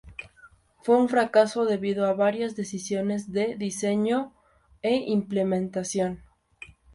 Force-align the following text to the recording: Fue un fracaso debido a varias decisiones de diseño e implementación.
Fue 0.81 0.97
un 0.97 1.09
fracaso 1.09 1.65
debido 1.67 2.07
a 2.07 2.13
varias 2.15 2.55
decisiones 2.55 3.31
de 3.31 3.55
diseño 3.55 4.33
e 4.81 4.95
implementación. 4.95 6.23